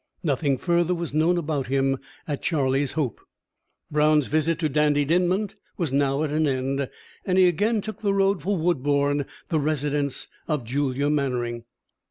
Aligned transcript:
Nothing 0.23 0.57
further 0.57 0.95
was 0.95 1.13
known 1.13 1.37
about 1.37 1.67
him 1.67 1.99
at 2.27 2.41
Charlie's 2.41 2.93
Hope. 2.93 3.21
Brown's 3.91 4.25
visit 4.25 4.57
to 4.57 4.67
Dandie 4.67 5.05
Dinmont 5.05 5.53
was 5.77 5.93
now 5.93 6.23
at 6.23 6.31
an 6.31 6.47
end, 6.47 6.89
and 7.23 7.37
he 7.37 7.47
again 7.47 7.81
took 7.81 8.01
the 8.01 8.11
road 8.15 8.41
for 8.41 8.57
Woodbourne, 8.57 9.27
the 9.49 9.59
residence 9.59 10.27
of 10.47 10.63
Julia 10.63 11.11
Mannering. 11.11 11.65